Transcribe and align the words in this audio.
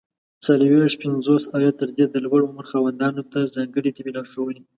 څلوېښت، 0.45 0.97
پنځوس 1.03 1.43
او 1.53 1.59
یا 1.65 1.71
تر 1.79 1.89
دې 1.97 2.05
د 2.09 2.15
لوړ 2.25 2.39
عمر 2.49 2.65
خاوندانو 2.71 3.21
ته 3.31 3.39
ځانګړي 3.55 3.89
طبي 3.97 4.11
لارښووني! 4.15 4.61